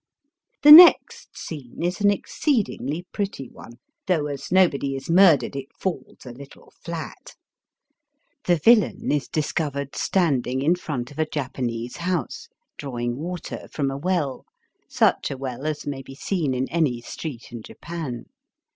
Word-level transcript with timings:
The 0.63 0.71
next 0.71 1.37
scene 1.37 1.83
is 1.83 2.01
an 2.01 2.09
exceedingly 2.09 3.05
pretty 3.11 3.47
one, 3.51 3.73
though 4.07 4.25
as 4.25 4.51
nobody 4.51 4.95
is 4.95 5.11
murdered 5.11 5.55
it 5.55 5.71
falls 5.79 6.25
a 6.25 6.31
little 6.31 6.73
flat. 6.83 7.35
The^viUain 8.45 9.13
is 9.13 9.27
discovered 9.27 9.95
standing 9.95 10.63
in 10.63 10.73
front 10.73 11.11
of 11.11 11.19
a 11.19 11.27
Japanese 11.29 11.97
house, 11.97 12.49
drawing 12.79 13.15
water 13.17 13.67
from 13.71 13.91
a 13.91 13.97
well, 13.99 14.45
such 14.89 15.29
a 15.29 15.37
well 15.37 15.67
as 15.67 15.85
may 15.85 16.01
be 16.01 16.15
seen 16.15 16.55
in 16.55 16.67
any 16.71 17.01
street 17.01 17.51
in 17.51 17.61
Japan. 17.61 18.25